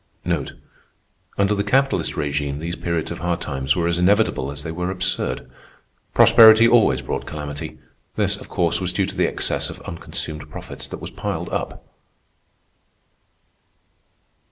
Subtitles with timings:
[1.37, 4.89] Under the capitalist régime these periods of hard times were as inevitable as they were
[4.89, 5.47] absurd.
[6.15, 7.77] Prosperity always brought calamity.
[8.15, 11.85] This, of course, was due to the excess of unconsumed profits that was piled up.